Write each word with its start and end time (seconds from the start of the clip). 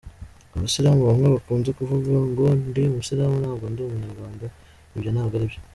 Abasilamu 0.55 0.99
bamwe 1.09 1.27
bakunze 1.35 1.69
kuvuga 1.77 2.11
ngo 2.27 2.45
ndi 2.67 2.81
umusilamu 2.91 3.35
ntabwo 3.41 3.65
ndi 3.71 3.79
Umunyarwanda, 3.83 4.45
ibyo 4.95 5.09
ntabwo 5.11 5.35
ari 5.35 5.47
byo”. 5.51 5.59